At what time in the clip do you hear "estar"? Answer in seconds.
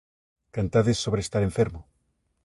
1.21-1.43